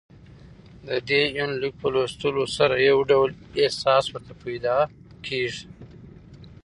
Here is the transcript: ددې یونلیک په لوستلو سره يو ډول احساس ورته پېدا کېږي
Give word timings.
ددې 0.87 1.21
یونلیک 1.37 1.73
په 1.81 1.87
لوستلو 1.93 2.43
سره 2.57 2.75
يو 2.89 2.97
ډول 3.11 3.29
احساس 3.61 4.03
ورته 4.09 4.33
پېدا 4.43 4.77
کېږي 5.25 5.65